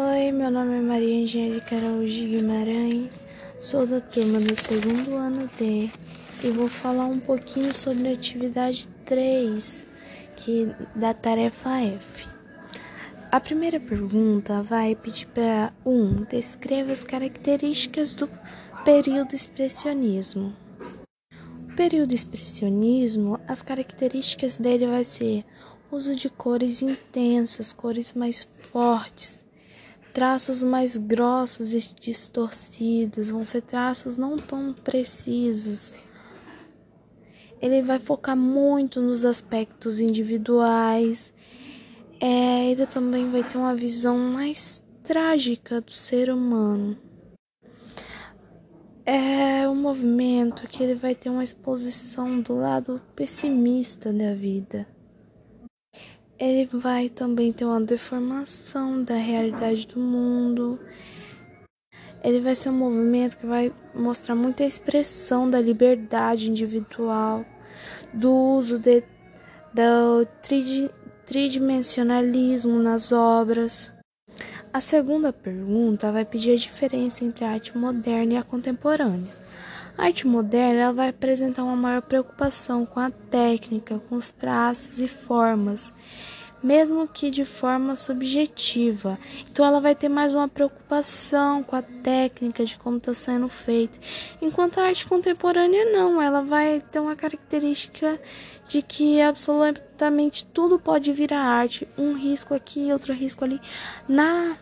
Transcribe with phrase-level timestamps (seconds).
[0.00, 3.20] Oi, meu nome é Maria Angélica Araújo Guimarães,
[3.58, 5.90] sou da turma do segundo ano D
[6.44, 9.84] e vou falar um pouquinho sobre a atividade 3
[10.36, 12.28] que, da tarefa F.
[13.32, 15.90] A primeira pergunta vai pedir para 1.
[15.90, 18.30] Um, descreva as características do
[18.84, 20.54] período expressionismo.
[21.72, 25.44] O período expressionismo, as características dele vai ser
[25.90, 29.47] uso de cores intensas, cores mais fortes,
[30.12, 35.94] traços mais grossos e distorcidos, vão ser traços não tão precisos.
[37.60, 41.32] Ele vai focar muito nos aspectos individuais.
[42.20, 46.96] É, ele também vai ter uma visão mais trágica do ser humano.
[49.04, 54.86] É um movimento que ele vai ter uma exposição do lado pessimista da vida
[56.38, 60.78] ele vai também ter uma deformação da realidade do mundo.
[62.22, 67.44] Ele vai ser um movimento que vai mostrar muita expressão da liberdade individual,
[68.12, 69.02] do uso de,
[69.72, 70.26] do
[71.26, 73.92] tridimensionalismo nas obras.
[74.72, 79.37] A segunda pergunta vai pedir a diferença entre a arte moderna e a contemporânea.
[79.98, 85.08] A arte moderna vai apresentar uma maior preocupação com a técnica, com os traços e
[85.08, 85.92] formas,
[86.62, 89.18] mesmo que de forma subjetiva.
[89.50, 93.98] Então ela vai ter mais uma preocupação com a técnica de como está sendo feito.
[94.40, 98.20] Enquanto a arte contemporânea não, ela vai ter uma característica
[98.68, 103.60] de que absolutamente tudo pode virar arte, um risco aqui, outro risco ali.
[104.08, 104.56] Na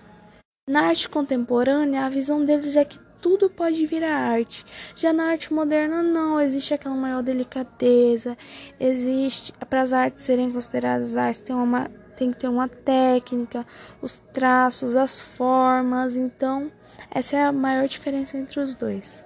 [0.69, 4.65] na arte contemporânea, a visão deles é que tudo pode virar arte.
[4.95, 8.39] Já na arte moderna, não, existe aquela maior delicadeza,
[8.79, 13.67] existe, para as artes serem consideradas artes, tem, uma, tem que ter uma técnica,
[14.01, 16.71] os traços, as formas, então,
[17.11, 19.26] essa é a maior diferença entre os dois.